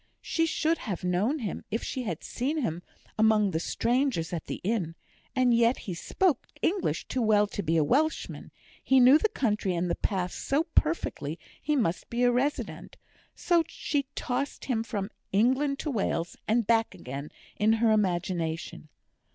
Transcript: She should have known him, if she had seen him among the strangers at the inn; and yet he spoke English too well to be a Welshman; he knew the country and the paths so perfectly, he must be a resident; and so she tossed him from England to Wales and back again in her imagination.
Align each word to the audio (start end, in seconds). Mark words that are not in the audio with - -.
She 0.23 0.47
should 0.47 0.79
have 0.79 1.03
known 1.03 1.37
him, 1.37 1.63
if 1.69 1.83
she 1.83 2.01
had 2.01 2.23
seen 2.23 2.63
him 2.63 2.81
among 3.19 3.51
the 3.51 3.59
strangers 3.59 4.33
at 4.33 4.45
the 4.47 4.59
inn; 4.63 4.95
and 5.35 5.53
yet 5.53 5.77
he 5.85 5.93
spoke 5.93 6.47
English 6.63 7.07
too 7.07 7.21
well 7.21 7.45
to 7.45 7.61
be 7.61 7.77
a 7.77 7.83
Welshman; 7.83 8.51
he 8.83 8.99
knew 8.99 9.19
the 9.19 9.29
country 9.29 9.75
and 9.75 9.91
the 9.91 9.95
paths 9.95 10.33
so 10.33 10.63
perfectly, 10.73 11.37
he 11.61 11.75
must 11.75 12.09
be 12.09 12.23
a 12.23 12.31
resident; 12.31 12.95
and 12.97 13.21
so 13.39 13.63
she 13.67 14.07
tossed 14.15 14.65
him 14.65 14.81
from 14.81 15.11
England 15.31 15.77
to 15.77 15.91
Wales 15.91 16.35
and 16.47 16.65
back 16.65 16.95
again 16.95 17.29
in 17.57 17.73
her 17.73 17.91
imagination. 17.91 18.89